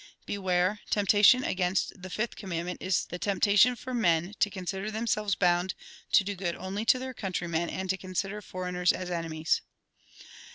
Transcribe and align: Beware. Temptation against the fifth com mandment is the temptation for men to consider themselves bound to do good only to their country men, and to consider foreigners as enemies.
Beware. 0.25 0.79
Temptation 0.89 1.43
against 1.43 2.01
the 2.01 2.09
fifth 2.09 2.35
com 2.35 2.49
mandment 2.49 2.77
is 2.79 3.05
the 3.05 3.19
temptation 3.19 3.75
for 3.75 3.93
men 3.93 4.33
to 4.39 4.49
consider 4.49 4.89
themselves 4.89 5.35
bound 5.35 5.75
to 6.13 6.23
do 6.23 6.33
good 6.33 6.55
only 6.55 6.85
to 6.85 6.97
their 6.97 7.13
country 7.13 7.47
men, 7.47 7.69
and 7.69 7.87
to 7.91 7.97
consider 7.97 8.41
foreigners 8.41 8.91
as 8.91 9.11
enemies. 9.11 9.61